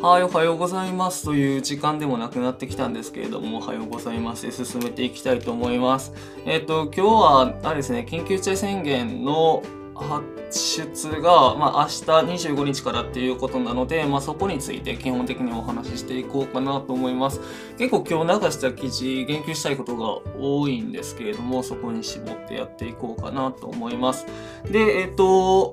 [0.00, 6.12] はい、おはようございますという時間でもなくなってきたんですけれども、おはようございますで進めていきたいと思います。
[6.46, 9.60] えっ、と、今日は、あれですね、緊急事態宣言の
[9.96, 17.40] 発出が、まあ、明日25日からっていうことなので、まあ、そこについて基本的にお話ししていこうかなと思います。
[17.76, 24.26] 結構今日流した記事、言及したいことが多いんですけれども、そこに絞ってやっていこうかなと思います。
[24.70, 25.72] で、えっ、と、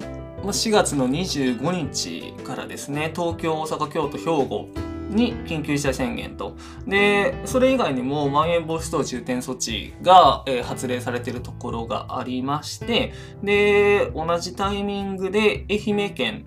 [0.51, 4.69] 4月の25日からですね、東京、大阪、京都、兵庫
[5.09, 6.55] に緊急事態宣言と。
[6.87, 16.45] で、それ以外にも、まん延防止等重点措置が、えー発令されているところがありまして、で、同じタイミングで愛媛県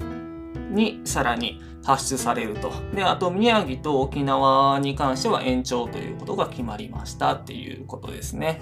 [0.71, 2.71] にさらに発出されると。
[2.95, 8.61] で、あと宮城と沖縄に関しては延長ということが決まりましたっていうことですね。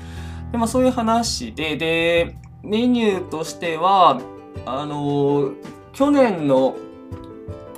[0.52, 4.21] で、まあそういう話で、で、メニューとしては、
[4.65, 5.52] あの
[5.92, 6.77] 去年の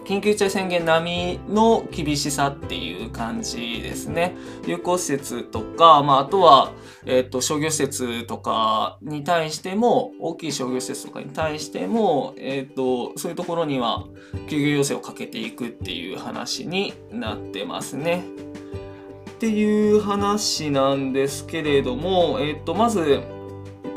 [0.08, 4.34] 緊急事態宣言並みの厳しさっていう感じですね。
[4.66, 6.72] 有効施設とか、まあ、あとは、
[7.04, 14.06] えっと商業施設とかに対しても大きい商業施設とかに対しても、えっとそういうところには
[14.48, 18.24] 休業要請をかけていくっていう話になってますね。
[19.32, 23.20] っていう話なんですけれども、えっとまず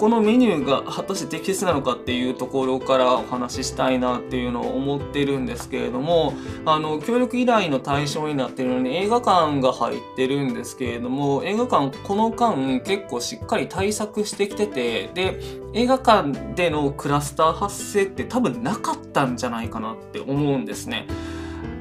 [0.01, 6.33] このメニューが果たして適切なのかっていうところからお話ししたいなっていうのを思ってるんですけれども
[6.65, 15.39] あの協力依頼の対象になってるのに映画館が入ってるんですけれども映画館この間結構しっかり対策してきててで
[15.75, 21.05] 映画館でのクラスター発生って多分なかったんじゃないかなって思うんですね。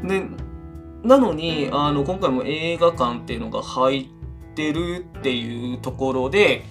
[0.04, 0.26] で
[1.02, 6.66] なのにあの今回も映画館っていうのが入ってるっていうところで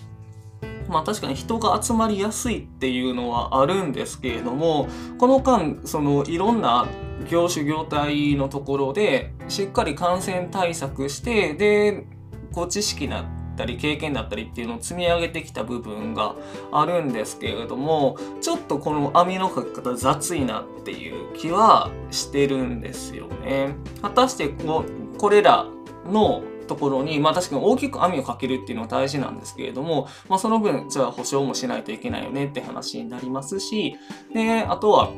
[0.89, 4.87] まあ確かに人が集まりやすいっていうのはあるんですけれども
[5.17, 6.87] この間そのいろんな
[7.29, 12.05] 業種業態のところでしっかり感染対策してで
[12.53, 16.35] こう知識だったり経験だったりっていうのを積み上げてきた部分が
[16.71, 23.75] あるんですけれどもちょっとこの網のかけ方雑いなっていう気はしてるんですよね。
[24.01, 24.85] 果たしてこ
[25.17, 25.67] これら
[26.05, 33.97] のところに、まあ確かに大きく網をかけるっていうのは大事なんですけれども、まあその分、じゃあ保証もしないといけないよねって話になりますし、
[34.33, 35.11] で、あとは、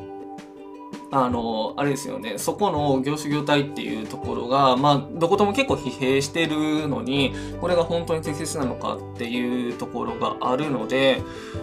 [1.14, 11.22] あの、あれですよね、そこの業種業態っていうところが、まあ、どことも結構疲弊してるのに、これが本当に適切なのかっていうところがあるので、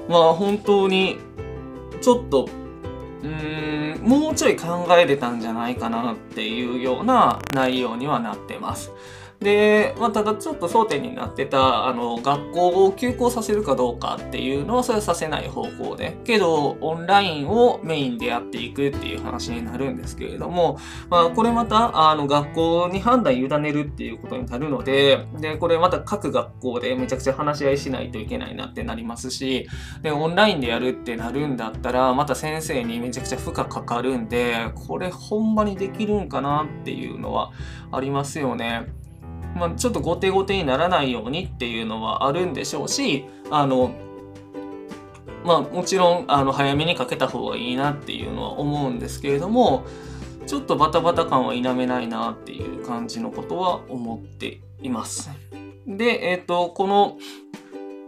[0.09, 1.17] まあ、本当に、
[2.03, 2.47] ちょっと、
[3.23, 8.93] うーん、もうちょい考えれたんじゃないかなっていうような内容にはなってます。
[9.41, 16.17] で、まあ、ただちょっと争点になってた、あの、学校を休校させるかどうかっていうのは、それはさせない方向で。
[16.25, 20.79] けど、オンラインをメインでやっていくっていう話になるんですけれども、
[21.09, 29.69] まあ、これまた、あの、学校に判断委ねるっていうことになるので、で、これまた各学校でめちゃくちゃ話し合いしないといけないなってなりますし、
[30.03, 37.53] で、オンラインでやるってなるんだったら、また先生にめちゃくちゃ負荷かかるんで、これほんまにできるんかなっていうのは
[37.93, 38.98] ありますよね。
[39.59, 43.93] まあ、ちょっと後手後手にならないようにっていうのはあるんでしょうしあの
[45.45, 49.85] まあもちろんあの早めにかけた方がいいなっていうのは思うんですけれども
[50.47, 55.31] ちょっとバタバタ感は否めないなっていう感じのことは思っています。
[55.87, 57.19] で、えっ、とこの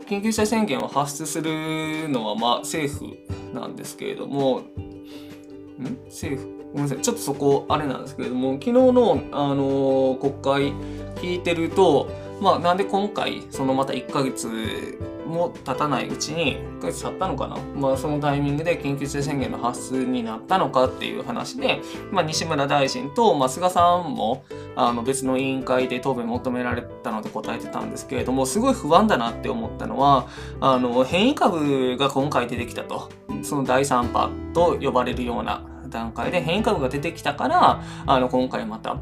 [0.06, 3.16] 緊急事態宣言を発出するのはまあ政府
[3.54, 5.98] なんですけれどもん？
[6.06, 6.59] 政府？
[6.72, 7.02] ごめんなさい。
[7.02, 10.72] ちょっとそこあれなんですけれども昨日の、あの国会
[11.16, 12.08] 聞いてると、
[12.40, 24.44] まあ、なんで今回そのまた1ヶ月も経たないうちに1ヶ月経ったのかな、まあ、そのタイミングで緊急事態宣言の発出になったのかっていう話で、まあ、西村大臣と、まあ、菅さんも
[24.74, 30.26] あの別の委員会で答弁求められたので答えてたんですけれどもすごい不安だなって思ったのは
[30.60, 33.08] あの変異株が今回出てきたと。
[33.42, 38.98] その第3波と呼ばれるような段階で変異株が出てきたからあの今回また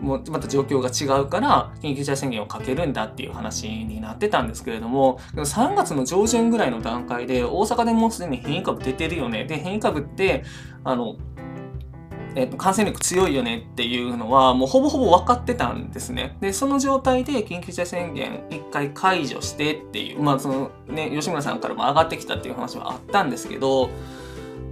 [0.00, 10.44] もうまた状況が違うから緊急事態宣言をかけるんだっていう話になってたんですけれども3月の上旬ぐらいの段階で大阪でもうすでに変異株出てるよねで変異株って
[10.84, 11.16] あの
[12.34, 16.36] えっと、感染力強いよねっていうのはもうほぼほぼ分かってたんですね。
[16.40, 23.90] で、その状態で緊急事態宣言一回解除してっていう、まあそのね、吉村さんからも上がってきたっていう話はあったんですけど、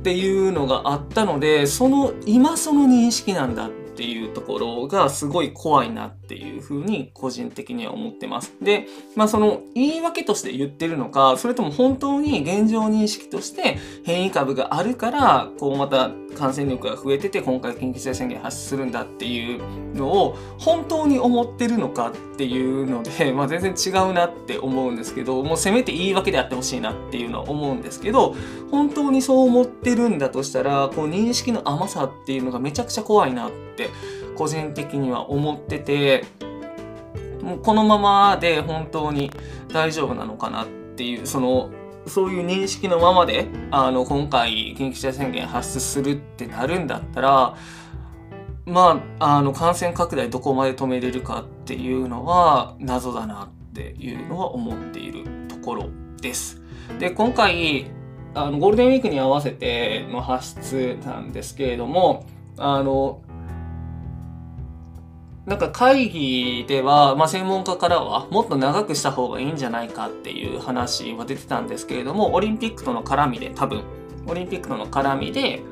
[0.01, 3.71] っていうのがあったので、その、今その認識なんだっ
[4.01, 8.55] っていうところがすごい怖いなっていうふうに個人的には思ってます。
[8.63, 19.61] で、まあその言い訳として言ってるのか、それとも本当に現状認識として変異株があるから、こうまた感染力が増えてて今回緊急事態宣言発出するんだっていう
[19.95, 28.35] のを本当に思ってるのかっていうので、 まあ全然違うなって思うんですけど、もうせめて言い訳であってほしいなっていうのは思うんですけど、
[28.71, 33.90] 本当にそう思ってるんだとしたら、こう認識の甘さっていうのがめちゃくちゃ怖いなって
[34.37, 36.25] 個人的には思ってて
[37.43, 39.31] もうこのままで本当に
[39.73, 40.67] 大丈夫なのかなっ
[40.97, 41.71] ていうその
[42.07, 47.57] そういう認識のままであの今回緊急事態宣言発出するってなるんだったら
[48.67, 55.89] まああの感染拡大どこまで止めれるかっていうのは謎だなっていうのは思っているところ
[56.21, 56.61] です。
[56.99, 57.91] で今回
[58.35, 62.27] あのゴールデンウィークに合わせての発出なんですけれども
[62.57, 63.23] あの
[65.47, 73.83] なんか会議では、まあ、専門家からはもっと長くした方がいいんじゃないかっていう話は出てたんですけれどもオリンピックとの絡みで多分。
[74.27, 75.63] オリンピックとの絡みで、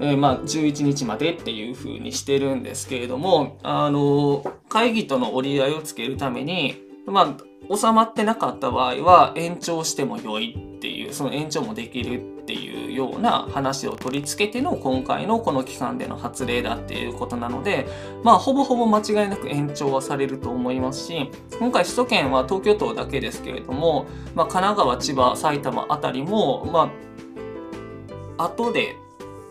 [0.00, 6.76] えー、まあ11日までっていう風にしてるんですけれどもあの会議との折り合いをつけるために
[7.06, 10.56] まあ収まってなかった場合は延長しても良い
[11.14, 17.86] その延長もできるっていうような話を取り付けての今回のこの期間での発令だっていうことなので
[18.22, 26.90] まあほぼほぼ間違いなく延長はされると思いますし今回首都圏は東京都だけですけれども、まあ、神奈川千葉埼玉あたりもま
[28.36, 28.96] あ後で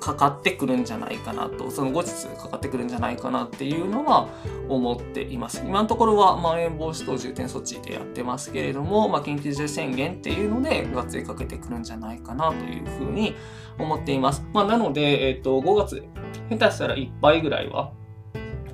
[0.04, 4.28] かかってくるんじゃないかなと、その後日かかってくるんじゃないかなっていうのは
[4.68, 5.64] 思っています。
[5.66, 13.34] 今のところはまん延防止等重点措置でやってますけれども、まあ、緊急事態宣言っていうので、がっつりかけてくるんじゃないかなというふうに
[13.80, 14.46] 思っています。
[14.52, 16.04] まあ、なので、えっ、と、5月、
[16.50, 17.94] 下手したら1倍ぐらいは、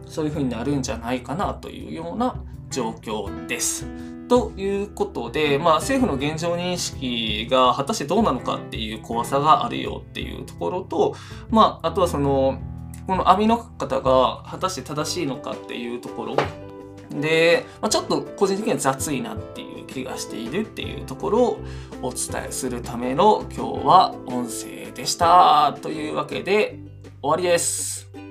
[0.07, 4.19] そういうふうになるんじゃないかなというような状況です。
[4.29, 11.15] ということで、まあ、政府の現状認識が果たしてどうなのかっていう怖さがあるよっていうところと、
[11.49, 12.61] まあ、あとはその
[13.07, 16.35] この網の方が果たして正しいのかっていうところ
[17.19, 21.59] で、まあ、ちょっと個人的には雑いなっていう気がしているっていうところを
[22.03, 25.75] お伝えするための今日は音声でした。
[25.81, 26.77] というわけで
[27.21, 28.28] 終わりです。